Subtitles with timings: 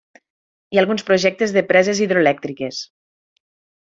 [0.75, 2.83] Hi ha alguns projectes de preses hidroelèctriques.